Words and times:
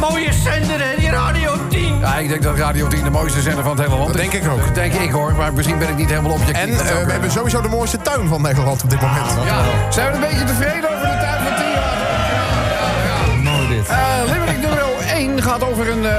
mooie 0.00 0.32
zender, 0.32 0.88
hè? 0.88 0.96
Die 0.96 1.10
Radio 1.10 1.52
10. 1.68 1.98
Ja, 1.98 2.16
ik 2.18 2.28
denk 2.28 2.42
dat 2.42 2.56
Radio 2.56 2.86
10 2.88 3.04
de 3.04 3.10
mooiste 3.10 3.40
zender 3.40 3.62
van 3.64 3.76
het 3.76 3.80
hele 3.86 3.96
land 3.98 4.12
dat 4.12 4.22
is. 4.22 4.30
denk 4.30 4.44
ik 4.44 4.50
ook. 4.50 4.74
Denk 4.74 4.92
ik 4.92 5.10
hoor, 5.10 5.34
maar 5.34 5.52
misschien 5.52 5.78
ben 5.78 5.88
ik 5.88 5.96
niet 5.96 6.08
helemaal 6.08 6.32
objectief. 6.32 6.56
En 6.56 6.70
uh, 6.70 7.04
we 7.04 7.12
hebben 7.12 7.30
sowieso 7.30 7.60
de 7.60 7.68
mooiste 7.68 7.98
tuin 7.98 8.28
van 8.28 8.42
Nederland 8.42 8.82
op 8.82 8.90
dit 8.90 9.00
moment. 9.00 9.26
Ja. 9.44 9.92
Zijn 9.92 10.08
we 10.08 10.14
een 10.14 10.20
beetje 10.20 10.44
tevreden? 10.44 10.93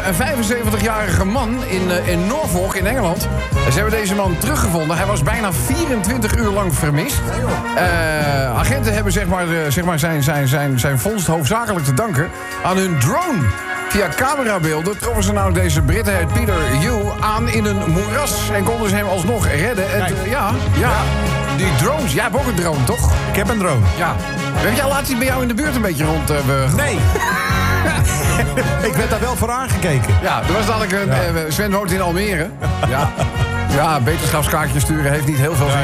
Een, 0.05 0.13
eh, 0.13 0.37
een 0.37 0.43
75-jarige 0.43 1.25
man 1.25 1.63
in, 1.63 1.91
eh, 1.91 2.07
in 2.07 2.27
Norfolk 2.27 2.75
in 2.75 2.87
Engeland. 2.87 3.27
En 3.65 3.71
Ze 3.71 3.79
hebben 3.79 3.99
deze 3.99 4.15
man 4.15 4.37
teruggevonden. 4.37 4.97
Hij 4.97 5.05
was 5.05 5.23
bijna 5.23 5.53
24 5.53 6.35
uur 6.35 6.49
lang 6.51 6.75
vermist. 6.75 7.21
Eh, 7.75 8.57
agenten 8.57 8.93
hebben 8.93 9.11
zeg 9.11 9.27
maar, 9.27 9.49
eh, 9.49 9.57
zeg 9.69 9.83
maar 9.83 9.99
zijn, 9.99 10.23
zijn, 10.23 10.47
zijn, 10.47 10.79
zijn 10.79 10.99
vondst 10.99 11.27
hoofdzakelijk 11.27 11.85
te 11.85 11.93
danken 11.93 12.29
aan 12.63 12.77
hun 12.77 12.99
drone. 12.99 13.43
Via 13.89 14.07
camerabeelden 14.15 14.97
troffen 14.97 15.23
ze 15.23 15.33
nou 15.33 15.53
deze 15.53 15.81
Brit, 15.81 16.05
hij 16.05 16.15
heet 16.15 16.33
Peter 16.33 16.53
Hugh, 16.53 17.23
aan 17.23 17.49
in 17.49 17.65
een 17.65 17.91
moeras. 17.91 18.49
En 18.53 18.63
konden 18.63 18.89
ze 18.89 18.95
hem 18.95 19.07
alsnog 19.07 19.47
redden. 19.47 19.85
Het, 19.87 20.13
ja, 20.25 20.51
ja, 20.77 20.93
die 21.57 21.75
drones. 21.75 22.13
Jij 22.13 22.23
hebt 22.23 22.35
ook 22.35 22.47
een 22.47 22.55
drone, 22.55 22.83
toch? 22.83 23.11
Ik 23.29 23.35
heb 23.35 23.49
een 23.49 23.57
drone. 23.57 23.85
Ja. 23.97 24.15
Heb 24.53 24.75
jij 24.75 24.87
laatst 24.87 25.17
bij 25.17 25.27
jou 25.27 25.41
in 25.41 25.47
de 25.47 25.53
buurt 25.53 25.75
een 25.75 25.81
beetje 25.81 26.05
rond? 26.05 26.31
Nee. 26.75 26.99
ik 28.89 28.93
werd 28.93 29.09
daar 29.09 29.19
wel 29.19 29.35
voor 29.35 29.51
aangekeken. 29.51 30.13
Ja, 30.21 30.41
er 30.47 30.53
was 30.53 30.65
dadelijk 30.65 30.91
een... 30.91 31.09
eh, 31.11 31.17
Sven 31.47 31.71
woont 31.71 31.91
in 31.91 32.01
Almere. 32.01 32.49
Ja. 32.89 33.09
Ja, 33.75 33.99
beterschapskaartjes 33.99 34.83
sturen 34.83 35.11
heeft 35.11 35.25
niet 35.27 35.37
heel 35.37 35.55
veel 35.55 35.69
zin. 35.69 35.77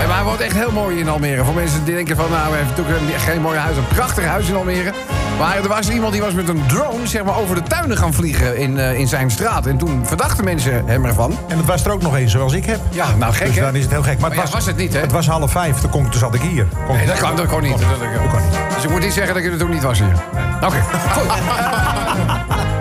Eh, 0.00 0.06
maar 0.06 0.16
hij 0.16 0.24
woont 0.24 0.40
echt 0.40 0.54
heel 0.56 0.70
mooi 0.72 0.98
in 0.98 1.08
Almere. 1.08 1.44
Voor 1.44 1.54
mensen 1.54 1.84
die 1.84 1.94
denken 1.94 2.16
van, 2.16 2.30
nou, 2.30 2.48
hij 2.48 2.58
heeft 2.58 2.76
natuurlijk 2.76 2.98
een- 3.14 3.20
geen 3.20 3.40
mooi 3.40 3.58
huis. 3.58 3.76
Een 3.76 3.86
prachtig 3.86 4.24
huis 4.24 4.48
in 4.48 4.56
Almere. 4.56 4.92
Maar 5.38 5.56
er 5.56 5.68
was 5.68 5.88
iemand 5.88 6.12
die 6.12 6.22
was 6.22 6.32
met 6.32 6.48
een 6.48 6.62
drone 6.66 7.06
zeg 7.06 7.24
maar, 7.24 7.36
over 7.38 7.54
de 7.54 7.62
tuinen 7.62 7.96
gaan 7.96 8.12
vliegen 8.12 8.56
in, 8.56 8.78
eh, 8.78 8.98
in 8.98 9.08
zijn 9.08 9.30
straat. 9.30 9.66
En 9.66 9.76
toen 9.78 10.00
verdachten 10.06 10.44
mensen 10.44 10.82
hem 10.86 11.04
ervan. 11.04 11.38
En 11.48 11.56
het 11.56 11.66
was 11.66 11.84
er 11.84 11.92
ook 11.92 12.02
nog 12.02 12.16
eens 12.16 12.32
zoals 12.32 12.52
ik 12.52 12.64
heb. 12.64 12.80
Ja, 12.90 13.06
nou 13.18 13.32
gek 13.32 13.46
Dus 13.46 13.54
hè? 13.56 13.60
dan 13.62 13.74
is 13.74 13.82
het 13.82 13.90
heel 13.90 14.02
gek. 14.02 14.18
Maar 14.18 14.34
ja, 14.34 14.42
was 14.52 14.66
het 14.66 14.76
niet, 14.76 14.92
hè? 14.92 15.00
Het 15.00 15.12
was 15.12 15.26
half 15.26 15.50
vijf, 15.50 15.76
toen, 15.80 15.90
kon, 15.90 16.02
toen 16.08 16.20
zat 16.20 16.34
ik 16.34 16.40
hier. 16.40 16.66
Kon- 16.86 16.96
Nee, 16.96 17.06
dat 17.06 17.18
kan, 17.18 17.36
dat 17.36 17.46
kon 17.46 17.62
niet. 17.62 17.70
Dat, 17.70 17.80
dat- 17.80 18.30
kan 18.32 18.42
niet. 18.42 18.58
Dus 18.74 18.84
ik 18.84 18.90
moet 18.90 19.00
niet 19.00 19.12
zeggen 19.12 19.34
dat 19.34 19.42
je 19.42 19.50
er 19.50 19.58
toen 19.58 19.70
niet 19.70 19.82
was 19.82 19.98
hier. 19.98 20.12
Oké, 20.64 20.80
goed. 21.12 21.22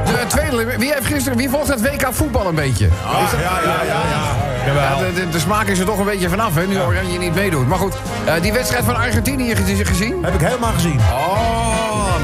De 0.05 0.25
tweede, 0.27 0.77
wie, 0.77 0.93
heeft 0.93 1.05
gisteren, 1.05 1.37
wie 1.37 1.49
volgt 1.49 1.67
het 1.67 1.81
WK 1.81 2.07
voetbal 2.11 2.47
een 2.47 2.55
beetje? 2.55 2.87
Dat- 2.87 3.39
Ja, 3.41 3.59
ja, 3.63 3.83
ja. 3.85 4.01
ja. 4.65 4.97
De, 4.97 5.13
de, 5.13 5.29
de 5.29 5.39
smaak 5.39 5.67
is 5.67 5.79
er 5.79 5.85
toch 5.85 5.99
een 5.99 6.05
beetje 6.05 6.29
vanaf, 6.29 6.55
hè, 6.55 6.65
nu 6.67 6.79
Oranje 6.79 7.17
niet 7.17 7.35
meedoet. 7.35 7.67
Maar 7.67 7.77
goed, 7.77 7.95
eh, 8.25 8.33
die 8.41 8.53
wedstrijd 8.53 8.85
van 8.85 8.95
Argentinië 8.95 9.55
gez- 9.55 9.87
gezien? 9.87 10.23
Heb 10.23 10.33
ik 10.33 10.41
helemaal 10.41 10.71
gezien. 10.73 10.99
Oh, 10.99 11.62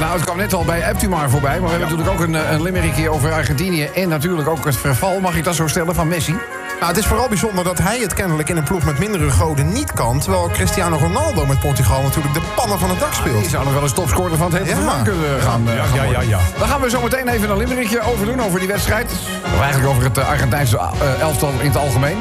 nou, 0.00 0.12
het 0.12 0.24
kwam 0.24 0.36
net 0.36 0.52
al 0.54 0.64
bij 0.64 0.88
Eptumar 0.88 1.30
voorbij. 1.30 1.60
Maar 1.60 1.70
we 1.70 1.76
hebben 1.78 1.88
natuurlijk 1.88 2.10
ook 2.10 2.26
een, 2.26 2.34
eh, 2.34 2.50
een 2.52 2.62
limerick 2.62 2.94
hier 2.94 3.10
over 3.10 3.32
Argentinië. 3.32 3.84
En 3.84 4.08
natuurlijk 4.08 4.48
ook 4.48 4.64
het 4.64 4.76
verval, 4.76 5.20
mag 5.20 5.36
ik 5.36 5.44
dat 5.44 5.54
zo 5.54 5.66
stellen, 5.66 5.94
van 5.94 6.08
Messi. 6.08 6.32
Nou, 6.80 6.92
het 6.92 7.00
is 7.00 7.06
vooral 7.06 7.28
bijzonder 7.28 7.64
dat 7.64 7.78
hij 7.78 7.98
het 7.98 8.14
kennelijk 8.14 8.48
in 8.48 8.56
een 8.56 8.64
ploeg 8.64 8.84
met 8.84 8.98
mindere 8.98 9.30
goden 9.30 9.72
niet 9.72 9.92
kan. 9.92 10.20
Terwijl 10.20 10.48
Cristiano 10.52 10.96
Ronaldo 10.96 11.46
met 11.46 11.60
Portugal 11.60 12.02
natuurlijk 12.02 12.34
de 12.34 12.40
pannen 12.54 12.78
van 12.78 12.90
het 12.90 12.98
dak 13.00 13.12
speelt. 13.12 13.40
Die 13.40 13.48
zou 13.48 13.64
nog 13.64 13.72
wel 13.72 13.82
eens 13.82 13.92
topscorer 13.92 14.36
van 14.36 14.54
het 14.54 14.62
hele 14.62 14.80
Ja. 14.80 15.02
kunnen 15.02 15.40
gaan, 15.40 15.68
eh, 15.68 15.74
Ja, 15.74 15.84
gaan 15.84 15.94
ja, 15.96 16.02
ja, 16.02 16.20
ja. 16.20 16.38
Dan 16.58 16.68
gaan 16.68 16.80
we 16.80 16.90
zo 16.90 17.02
meteen 17.02 17.28
even 17.28 17.50
een 17.50 17.56
limerickje 17.56 18.00
over 18.00 18.26
doen, 18.26 18.42
over 18.42 18.58
die 18.58 18.68
wedstrijd. 18.68 19.12
Of 19.54 19.60
eigenlijk 19.60 19.90
over 19.90 20.04
het 20.04 20.18
eh, 20.18 20.28
Argentijnse 20.28 20.80
elftal 21.20 21.52
in 21.60 21.66
het 21.66 21.76
algemeen. 21.76 22.16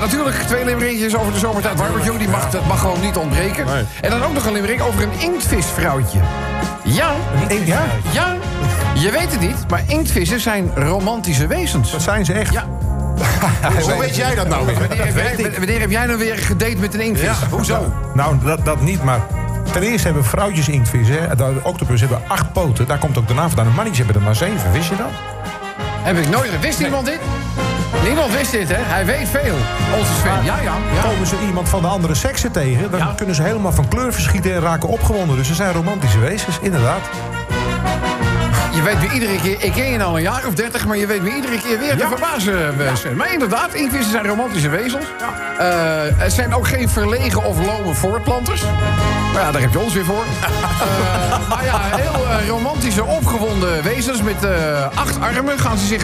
Natuurlijk 0.00 0.36
twee 0.36 0.64
limerickjes 0.64 1.16
over 1.16 1.32
de 1.32 1.38
zomertijd 1.38 1.76
barbecue. 1.76 2.18
Die 2.18 2.28
mag, 2.28 2.50
dat 2.50 2.66
mag 2.66 2.80
gewoon 2.80 3.00
niet 3.00 3.16
ontbreken. 3.16 3.66
En 4.00 4.10
dan 4.10 4.24
ook 4.24 4.32
nog 4.34 4.44
een 4.46 4.52
limerick 4.52 4.82
over 4.82 5.02
een 5.02 5.18
inktvisvrouwtje. 5.18 6.18
Ja, 6.88 7.12
Ja, 7.64 7.82
ja, 8.10 8.36
je 8.94 9.10
weet 9.10 9.30
het 9.30 9.40
niet, 9.40 9.68
maar 9.68 9.82
inktvissen 9.86 10.40
zijn 10.40 10.70
romantische 10.74 11.46
wezens. 11.46 11.90
dat 11.90 12.02
zijn 12.02 12.24
ze 12.24 12.32
echt. 12.32 12.52
Ja. 12.52 12.64
Hoe 13.82 13.98
weet 13.98 14.16
jij 14.16 14.34
dat 14.34 14.48
nou 14.48 14.66
weer? 14.66 14.78
Wanneer 14.78 15.04
heb, 15.04 15.38
jij, 15.38 15.52
wanneer 15.58 15.80
heb 15.80 15.90
jij 15.90 16.06
nou 16.06 16.18
weer 16.18 16.38
gedate 16.38 16.76
met 16.76 16.94
een 16.94 17.00
inktvis? 17.00 17.36
Hoezo? 17.50 17.92
Nou, 18.14 18.36
dat, 18.44 18.64
dat 18.64 18.80
niet, 18.80 19.02
maar... 19.04 19.20
Ten 19.72 19.82
eerste 19.82 20.06
hebben 20.06 20.24
vrouwtjes 20.24 20.68
inktvissen, 20.68 21.36
de 21.36 21.60
octopus 21.62 22.00
hebben 22.00 22.22
acht 22.28 22.52
poten. 22.52 22.86
Daar 22.86 22.98
komt 22.98 23.18
ook 23.18 23.28
de 23.28 23.34
naam 23.34 23.46
vandaan. 23.48 23.66
De 23.66 23.72
mannetjes 23.72 23.98
hebben 23.98 24.16
er 24.16 24.22
maar 24.22 24.36
zeven, 24.36 24.72
wist 24.72 24.88
je 24.88 24.96
dat? 24.96 25.10
Heb 26.02 26.16
ik 26.16 26.28
nooit... 26.28 26.60
Wist 26.60 26.80
iemand 26.80 27.06
dit? 27.06 27.18
Niemand 28.04 28.32
wist 28.36 28.50
dit, 28.50 28.68
hè? 28.68 28.76
Hij 28.82 29.06
weet 29.06 29.28
veel. 29.28 29.54
Onze 29.98 30.12
Sven. 30.20 30.44
Ja, 30.44 30.56
ja. 30.60 30.74
ja. 30.94 31.02
Komen 31.02 31.26
ze 31.26 31.34
iemand 31.46 31.68
van 31.68 31.80
de 31.82 31.86
andere 31.88 32.14
seksen 32.14 32.52
tegen, 32.52 32.90
dan 32.90 32.98
Ja. 33.00 33.12
kunnen 33.16 33.34
ze 33.34 33.42
helemaal 33.42 33.72
van 33.72 33.88
kleur 33.88 34.12
verschieten 34.12 34.54
en 34.54 34.60
raken 34.60 34.88
opgewonden. 34.88 35.36
Dus 35.36 35.46
ze 35.46 35.54
zijn 35.54 35.72
romantische 35.72 36.18
wezens, 36.18 36.58
inderdaad. 36.62 37.00
Je 38.78 38.84
weet 38.84 39.00
me 39.00 39.14
iedere 39.14 39.40
keer... 39.40 39.56
Ik 39.64 39.72
ken 39.72 39.90
je 39.90 40.02
al 40.02 40.16
een 40.16 40.22
jaar 40.22 40.46
of 40.46 40.54
dertig, 40.54 40.86
maar 40.86 40.96
je 40.96 41.06
weet 41.06 41.22
me 41.22 41.34
iedere 41.34 41.60
keer 41.60 41.78
weer 41.78 41.90
te 41.90 41.96
Ja. 41.96 42.08
verbazen, 42.08 42.86
eh, 42.86 42.94
Sven. 42.94 43.16
Maar 43.16 43.32
inderdaad, 43.32 43.74
inktvissen 43.74 44.10
zijn 44.10 44.26
romantische 44.26 44.68
wezens. 44.68 45.04
Eh, 45.58 45.66
het 46.16 46.32
zijn 46.32 46.54
ook 46.54 46.66
geen 46.68 46.88
verlegen 46.88 47.44
of 47.44 47.66
lome 47.66 47.94
voortplanters. 47.94 48.62
Maar 49.32 49.42
ja, 49.42 49.50
daar 49.50 49.60
heb 49.60 49.72
je 49.72 49.78
ons 49.78 49.94
weer 49.94 50.04
voor. 50.04 50.24
Eh, 50.38 51.48
maar 51.48 51.64
ja, 51.64 51.80
heel 51.80 52.48
romantische, 52.48 53.04
opgewonden 53.04 53.82
wezens 53.82 54.22
met 54.22 54.46
acht 54.94 55.20
armen 55.20 55.58
gaan 55.58 55.78
ze, 55.78 55.86
zich 55.86 56.02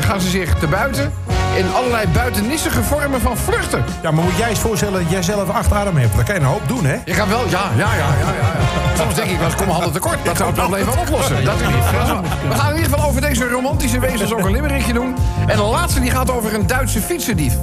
gaan 0.00 0.20
ze 0.20 0.28
zich 0.28 0.54
te 0.54 0.66
buiten. 0.66 1.12
In 1.56 1.72
allerlei 1.74 2.06
buitennissige 2.08 2.82
vormen 2.82 3.20
van 3.20 3.36
vluchten. 3.36 3.84
Ja, 4.02 4.10
maar 4.10 4.24
moet 4.24 4.36
jij 4.36 4.48
eens 4.48 4.58
voorstellen 4.58 5.02
dat 5.02 5.10
jij 5.10 5.22
zelf 5.22 5.48
acht 5.50 5.72
armen 5.72 6.02
hebt? 6.02 6.14
Dan 6.14 6.24
kan 6.24 6.34
je 6.34 6.40
een 6.40 6.46
hoop 6.46 6.68
doen, 6.68 6.84
hè? 6.84 6.96
Je 7.04 7.14
gaat 7.14 7.28
wel, 7.28 7.48
ja, 7.48 7.70
ja, 7.76 7.94
ja, 7.94 8.06
ja, 8.20 8.32
ja. 8.40 8.52
Soms 8.98 9.14
denk 9.14 9.30
ik 9.30 9.38
wel 9.38 9.48
kom 9.56 9.68
handen 9.68 9.92
tekort. 9.92 10.24
Dat 10.24 10.36
zou 10.36 10.48
het 10.48 10.58
probleem 10.58 10.84
wel 10.84 10.96
oplossen. 10.98 11.44
Dat 11.44 11.60
is 11.60 11.66
niet. 11.66 11.76
Dat 11.92 12.22
is. 12.24 12.48
We 12.48 12.54
gaan 12.54 12.70
in 12.70 12.76
ieder 12.76 12.90
geval 12.90 13.08
over 13.08 13.20
deze 13.20 13.48
romantische 13.48 13.98
wezens 14.00 14.32
ook 14.32 14.44
een 14.44 14.52
limerickje 14.52 14.92
doen. 14.92 15.16
En 15.46 15.56
de 15.56 15.62
laatste 15.62 16.00
die 16.00 16.10
gaat 16.10 16.30
over 16.30 16.54
een 16.54 16.66
Duitse 16.66 17.00
fietsendief. 17.00 17.54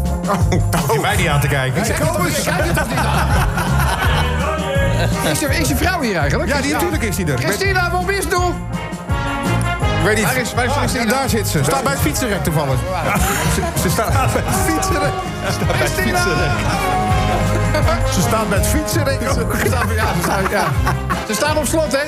Hoef 0.87 0.93
je 0.93 0.99
mij 0.99 1.15
niet 1.15 1.27
aan 1.27 1.39
te 1.39 1.47
kijken. 1.47 1.85
Zeg, 1.85 2.01
oh, 2.01 2.27
je 2.27 2.41
kijkt 2.43 2.63
het 2.63 2.75
toch 2.75 2.87
niet 2.89 2.97
aan? 2.97 3.27
Is 5.31 5.43
er, 5.43 5.51
is 5.51 5.67
die 5.67 5.75
vrouw 5.75 6.01
hier 6.01 6.15
eigenlijk? 6.15 6.49
Ja, 6.49 6.61
die, 6.61 6.73
natuurlijk 6.73 7.03
is 7.03 7.15
die 7.15 7.25
er. 7.25 7.39
Ik 7.39 7.45
Christina, 7.45 7.91
waar 7.91 8.05
bist 8.05 8.29
du? 8.29 8.37
Ik 10.01 10.07
weet 10.07 10.15
niet. 10.15 10.25
Waar 10.25 10.37
is, 10.37 10.53
waar 10.53 10.65
is 10.65 10.71
Ah, 10.71 10.77
Christina? 10.77 11.05
daar 11.05 11.29
zit 11.29 11.47
ze. 11.47 11.63
Staat 11.63 11.83
bij 11.83 11.91
het 11.91 12.01
fietsenrek 12.01 12.43
toevallig. 12.43 12.79
Ze 13.81 13.89
staat 13.89 14.13
bij 14.13 14.41
het 14.45 14.55
fietsenrek. 14.73 15.11
Ze 18.13 18.21
staat 18.21 18.47
bij 18.49 18.57
het 18.57 18.67
fietsenrek. 18.67 19.19
Ze 19.21 19.65
staan, 19.67 19.87
ja, 19.95 20.05
ze 20.15 20.21
staan, 20.21 20.43
ja. 20.49 20.63
ze 21.27 21.33
staan 21.33 21.57
op 21.57 21.65
slot, 21.65 21.91
hè? 21.91 22.03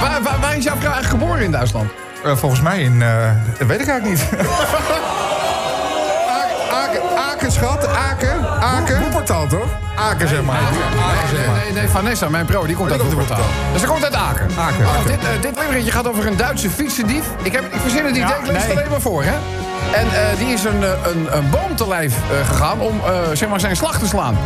waar, 0.00 0.22
waar, 0.22 0.40
waar 0.40 0.56
is 0.56 0.64
jouw 0.64 0.76
vrouw 0.76 0.92
eigenlijk 0.92 1.22
geboren 1.22 1.44
in 1.44 1.50
Duitsland? 1.50 1.90
Eh, 2.24 2.36
volgens 2.36 2.60
mij 2.60 2.80
in... 2.82 3.02
eh, 3.02 3.08
dat 3.58 3.66
weet 3.68 3.80
ik 3.80 3.88
eigenlijk 3.88 4.04
niet. 4.20 4.28
Aken, 7.44 7.56
schat. 7.56 7.86
Aken. 7.86 8.48
Aken. 8.60 9.00
Boeportaal, 9.00 9.46
toch? 9.46 9.66
Aken, 9.96 10.28
zeg 10.28 10.42
maar. 10.42 10.56
Aken, 10.56 11.28
zeg 11.28 11.38
Nee, 11.38 11.46
maar. 11.46 11.72
nee, 11.74 11.88
Vanessa, 11.88 12.28
mijn 12.28 12.46
pro, 12.46 12.66
die 12.66 12.76
komt 12.76 12.90
uit 12.90 13.00
die 13.00 13.18
uit 13.18 13.28
Dus 13.72 13.80
ze 13.80 13.86
komt 13.86 14.04
uit 14.04 14.14
Aken. 14.14 14.48
Aken, 14.58 14.86
Aken. 14.86 15.06
Dit, 15.06 15.18
eh, 15.18 15.42
dit 15.42 15.92
gaat 15.92 16.08
over 16.08 16.26
een 16.26 16.36
Duitse 16.36 16.70
fietsendief. 16.70 17.24
Ik, 17.42 17.52
heb, 17.52 17.64
ik 17.64 17.80
verzin 17.80 18.04
het 18.04 18.16
Ja, 18.16 18.28
hè, 18.28 18.34
ik 18.34 18.46
lees 18.46 18.62
het 18.62 18.76
alleen 18.76 18.90
maar 18.90 19.00
voor, 19.00 19.22
hè? 19.22 19.32
En 19.92 20.06
eh, 20.06 20.38
die 20.38 20.48
is 20.52 20.64
een, 20.64 20.82
eh, 20.82 20.90
een, 21.12 21.36
een 21.36 21.50
boom 21.50 21.76
te 21.76 21.88
lijf 21.88 22.14
eh, 22.14 22.46
gegaan 22.48 22.80
om 22.80 23.00
zeg 23.32 23.48
maar 23.48 23.60
zijn 23.60 23.76
slag 23.76 23.98
te 23.98 24.06
slaan. 24.06 24.36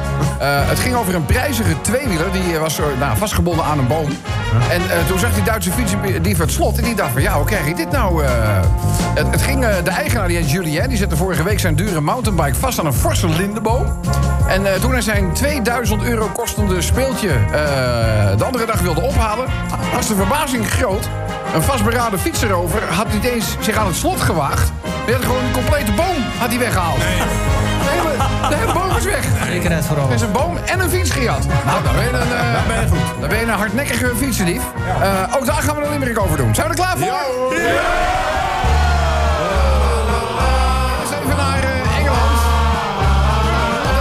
Het 0.41 0.79
ging 0.79 0.95
over 0.95 1.15
een 1.15 1.25
prijzige 1.25 1.81
tweewieler. 1.81 2.33
Die 2.33 2.59
was 2.59 2.81
nou, 2.99 3.17
vastgebonden 3.17 3.65
aan 3.65 3.79
een 3.79 3.87
boom. 3.87 4.09
En 4.71 5.07
toen 5.07 5.19
zag 5.19 5.35
die 5.35 5.43
Duitse 5.43 5.71
fietsendief 5.71 6.39
het 6.39 6.51
slot. 6.51 6.79
En 6.79 6.85
die 6.85 6.95
dacht 6.95 7.13
van, 7.13 7.23
ja, 7.23 7.33
hoe 7.33 7.45
krijg 7.45 7.67
ik 7.67 7.77
dit 7.77 7.91
nou? 7.91 8.25
het, 9.15 9.27
het 9.31 9.43
ging, 9.43 9.67
de 9.85 9.91
eigenaar, 9.91 10.29
die 10.29 10.37
heet 10.37 10.51
Julien, 10.51 10.89
die 10.89 10.99
zette 10.99 11.17
vorige 11.17 11.43
week 11.43 11.61
zijn 11.61 11.75
dure 11.75 12.01
mountainbike 12.01 12.55
vast 12.55 12.79
aan 12.79 12.87
een 12.87 12.93
forse 12.93 13.29
lindenboom. 13.29 14.01
En 14.49 14.81
toen 14.81 14.93
hij 14.93 15.01
zijn 15.01 15.33
2000 15.33 16.03
euro 16.03 16.31
kostende 16.33 16.83
speeltje 16.83 17.31
de 18.37 18.45
andere 18.45 18.67
dag 18.67 18.81
wilde 18.81 19.01
ophalen, 19.01 19.47
was 19.95 20.09
de 20.09 20.15
verbazing 20.15 20.71
groot. 20.71 21.09
Een 21.55 21.63
vastberaden 21.63 22.19
fietserover 22.19 22.83
had 22.83 23.13
niet 23.13 23.25
eens 23.25 23.57
zich 23.61 23.77
aan 23.77 23.87
het 23.87 23.97
slot 23.97 24.21
gewaagd. 24.21 24.73
Die 25.09 25.17
had 25.17 25.27
gewoon 25.27 25.45
een 25.45 25.53
complete 25.53 25.93
boom 25.93 26.17
had 26.39 26.49
hij 26.49 26.59
weggehaald. 26.59 26.99
De, 26.99 27.05
hele, 27.05 28.49
de 28.49 28.55
hele 28.57 28.73
boom 28.73 28.97
is 28.97 29.05
weg. 29.05 29.25
Zekerheid 29.47 29.85
vooral. 29.85 30.09
Er 30.09 30.15
is 30.15 30.21
een 30.21 30.33
boom 30.33 30.57
en 30.57 30.81
een 30.81 30.91
fiets 30.91 31.11
gejat. 31.11 31.47
Nou, 31.65 31.83
dan 31.85 31.95
ben 31.95 32.03
je 32.03 32.09
een, 32.09 32.33
eh, 32.33 32.67
ben 32.67 32.81
je 32.81 32.89
goed. 32.89 33.21
dan 33.21 33.29
ben 33.29 33.39
je 33.39 33.45
een 33.45 33.51
hardnekkige 33.51 34.13
fietsendief. 34.17 34.63
Eh, 35.01 35.37
ook 35.37 35.47
daar 35.47 35.63
gaan 35.63 35.77
we 35.77 35.83
een 35.83 35.91
limerick 35.91 36.19
over 36.19 36.37
doen. 36.37 36.55
Zijn 36.55 36.67
we 36.67 36.73
er 36.73 36.79
klaar 36.79 36.97
voor? 36.97 37.07
Ja! 37.07 37.21
Eens 41.01 41.11
even 41.11 41.37
naar 41.37 41.63
eh, 41.63 41.99
Engeland. 41.99 42.41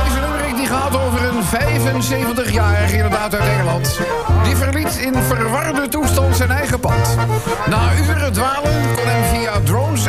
Deze 0.06 0.20
limerick 0.22 0.56
die 0.56 0.68
gaat 0.68 0.96
over 1.06 1.20
een 1.24 1.44
75-jarige 1.44 2.96
inderdaad 2.96 3.36
uit 3.36 3.50
Engeland. 3.50 4.00
Die 4.44 4.56
verliet 4.56 4.98
in 4.98 5.16
verwarde 5.28 5.88
toestand 5.88 6.36
zijn 6.36 6.52
eigen 6.52 6.80
pand. 6.80 7.18
Na 7.70 7.80
uren 8.08 8.34
dwalen 8.34 8.72
kon 8.96 9.08
hem 9.08 9.24
via 9.24 9.52
drones 9.64 10.07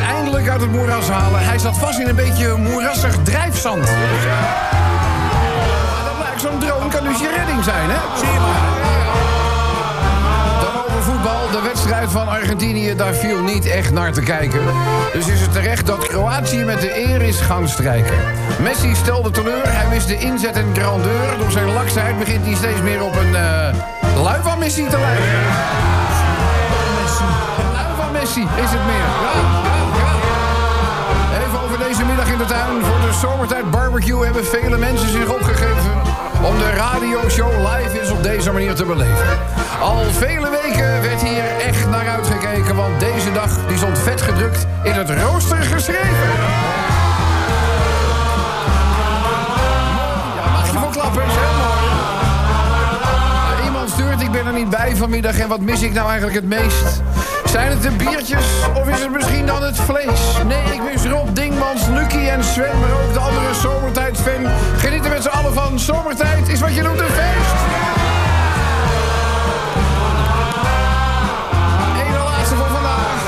het 0.61 0.71
moeras 0.71 1.09
halen. 1.09 1.45
Hij 1.45 1.59
zat 1.59 1.79
vast 1.79 1.99
in 1.99 2.09
een 2.09 2.15
beetje 2.15 2.57
moerassig 2.57 3.17
drijfzand. 3.23 3.83
Maar 3.83 3.91
dat 6.05 6.17
blijkt, 6.19 6.41
zo'n 6.41 6.59
drone 6.59 6.89
kan 6.89 7.05
dus 7.05 7.19
je 7.19 7.33
redding 7.37 7.65
zijn, 7.65 7.91
hè? 7.91 7.99
Zie 8.19 8.41
maar. 8.41 8.61
Dan 10.61 10.85
over 10.85 11.03
voetbal. 11.03 11.51
De 11.51 11.61
wedstrijd 11.63 12.11
van 12.11 12.29
Argentinië, 12.29 12.95
daar 12.95 13.15
viel 13.15 13.43
niet 13.43 13.67
echt 13.67 13.93
naar 13.93 14.13
te 14.13 14.21
kijken. 14.21 14.61
Dus 15.13 15.27
is 15.27 15.41
het 15.41 15.53
terecht 15.53 15.87
dat 15.87 16.07
Kroatië 16.07 16.65
met 16.65 16.81
de 16.81 16.99
eer 17.09 17.23
is 17.23 17.41
gaan 17.41 17.69
strijken. 17.69 18.17
Messi 18.63 18.95
stelde 18.95 19.31
teleur, 19.31 19.73
hij 19.73 19.89
wist 19.89 20.09
de 20.09 20.19
inzet 20.19 20.57
en 20.57 20.75
grandeur. 20.75 21.39
Door 21.39 21.51
zijn 21.51 21.73
laksheid 21.73 22.19
begint 22.19 22.45
hij 22.45 22.55
steeds 22.55 22.81
meer 22.81 23.03
op 23.03 23.17
een 23.17 23.33
uh, 23.33 23.69
lui 24.23 24.43
van 24.43 24.59
Messi 24.59 24.87
te 24.89 24.99
lijken. 24.99 25.25
Een 27.59 27.73
lui 27.73 27.95
van 27.97 28.13
Messi 28.13 28.43
is 28.43 28.71
het 28.71 28.85
meer. 28.87 29.58
Voor 32.49 33.01
de 33.07 33.13
zomertijd 33.21 33.71
barbecue 33.71 34.25
hebben 34.25 34.45
vele 34.45 34.79
mensen 34.79 35.09
zich 35.09 35.29
opgegeven... 35.29 35.93
om 36.43 36.59
de 36.59 36.71
radioshow 36.71 37.53
live 37.53 38.01
eens 38.01 38.11
op 38.11 38.23
deze 38.23 38.53
manier 38.53 38.75
te 38.75 38.85
beleven. 38.85 39.39
Al 39.81 40.05
vele 40.11 40.51
weken 40.63 41.03
werd 41.03 41.23
hier 41.23 41.45
echt 41.67 41.89
naar 41.89 42.09
uitgekeken... 42.09 42.77
want 42.77 43.01
deze 43.01 43.33
dag 43.33 43.67
die 43.67 43.77
stond 43.77 43.99
vet 43.99 44.23
gedrukt 44.23 44.67
in 44.83 44.93
het 44.93 45.11
rooster 45.11 45.57
geschreven. 45.57 46.31
Ja, 50.37 50.51
mag 50.53 50.67
je 50.67 50.73
voor 50.73 51.13
mooi. 51.13 51.27
Nou, 53.45 53.65
Iemand 53.65 53.91
stuurt, 53.91 54.21
ik 54.21 54.31
ben 54.31 54.47
er 54.47 54.53
niet 54.53 54.71
bij 54.71 54.97
vanmiddag... 54.97 55.39
en 55.39 55.49
wat 55.49 55.61
mis 55.61 55.83
ik 55.83 55.93
nou 55.93 56.07
eigenlijk 56.09 56.37
het 56.37 56.49
meest? 56.49 57.03
Zijn 57.51 57.71
het 57.71 57.83
de 57.83 57.91
biertjes 57.91 58.47
of 58.75 58.89
is 58.89 59.01
het 59.01 59.11
misschien 59.11 59.47
dan 59.47 59.63
het 59.63 59.77
vlees? 59.77 60.21
Nee, 60.47 60.63
ik 60.63 60.83
mis 60.93 61.05
Rob, 61.05 61.29
Dingmans, 61.35 61.87
Lucky 61.87 62.29
en 62.29 62.45
Sven... 62.45 62.79
maar 62.81 62.91
ook 63.03 63.13
de 63.13 63.19
andere 63.19 63.55
zomertijd-fan. 63.55 64.47
Genieten 64.77 65.11
met 65.11 65.23
z'n 65.23 65.29
allen 65.29 65.53
van 65.53 65.79
Zomertijd 65.79 66.49
is 66.49 66.61
wat 66.61 66.75
je 66.75 66.83
noemt 66.83 67.01
een 67.01 67.07
feest. 67.07 67.55
Ene 72.07 72.19
laatste 72.25 72.55
voor 72.55 72.67
vandaag. 72.67 73.23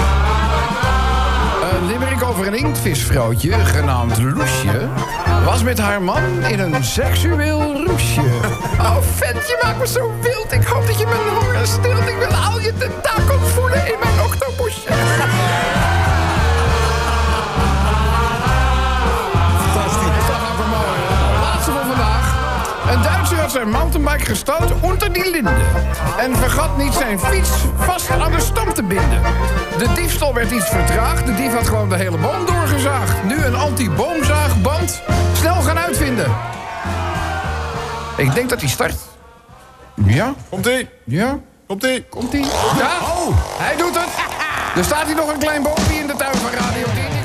Een 1.73 2.25
over 2.25 2.47
een 2.47 2.55
inktvisvrouwtje 2.55 3.53
genaamd 3.53 4.19
Loesje... 4.19 4.89
was 5.45 5.63
met 5.63 5.79
haar 5.79 6.03
man 6.03 6.45
in 6.49 6.59
een 6.59 6.85
seksueel 6.85 7.85
roesje. 7.87 8.23
Je 9.51 9.59
maakt 9.63 9.79
me 9.79 9.87
zo 9.87 10.13
wild. 10.21 10.53
Ik 10.53 10.65
hoop 10.65 10.87
dat 10.87 10.99
je 10.99 11.07
mijn 11.07 11.29
honger 11.29 11.67
stilt. 11.67 12.09
Ik 12.09 12.17
wil 12.19 12.35
al 12.35 12.61
je 12.61 12.73
tentakels 12.79 13.51
voelen 13.51 13.87
in 13.87 13.99
mijn 14.03 14.21
octopusje. 14.21 14.89
Een 22.91 23.03
Duitser 23.03 23.39
had 23.39 23.51
zijn 23.51 23.71
mountainbike 23.71 24.25
gestald 24.25 24.73
onder 24.81 25.13
die 25.13 25.31
linde. 25.31 25.51
En 26.19 26.37
vergat 26.37 26.77
niet 26.77 26.93
zijn 26.93 27.21
fiets 27.21 27.51
vast 27.77 28.11
aan 28.11 28.33
de 28.33 28.41
stam 28.41 28.75
te 28.75 28.83
binden. 28.83 29.23
De 29.79 29.93
diefstal 29.95 30.35
werd 30.35 30.51
iets 30.51 30.69
vertraagd. 30.69 31.27
De 31.27 31.35
dief 31.35 31.53
had 31.53 31.69
gewoon 31.69 31.89
de 31.89 31.97
hele 31.97 32.17
boom 32.17 32.47
doorgezaagd. 32.47 33.25
Nu 33.25 33.45
een 33.45 33.57
anti-boomzaagband. 33.57 35.03
Snel 35.33 35.63
gaan 35.63 35.79
uitvinden. 35.79 36.37
Ik 38.17 38.35
denk 38.35 38.49
dat 38.49 38.61
hij 38.61 38.69
start. 38.69 38.95
Ja? 40.07 40.35
Komt-ie. 40.49 40.89
Ja? 41.05 41.39
Komt-ie. 41.67 42.05
Komt 42.05 42.33
hij? 42.33 42.41
Ja? 42.41 42.99
Hij 43.59 43.77
doet 43.77 43.95
het. 43.95 44.09
Er 44.77 44.85
staat 44.85 45.07
hier 45.07 45.17
nog 45.17 45.33
een 45.33 45.39
klein 45.39 45.63
boompje 45.63 45.95
in 45.95 46.07
de 46.07 46.15
tuin 46.17 46.35
van 46.35 46.51
Radio 46.51 46.85
10. 46.85 47.20